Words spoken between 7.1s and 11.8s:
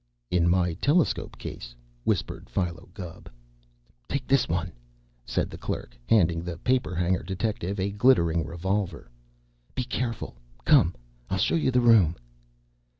detective a glittering revolver. "Be careful. Come I'll show you